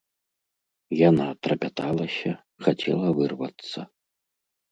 [1.09, 2.31] Яна трапяталася,
[2.67, 3.79] хацела вырвацца.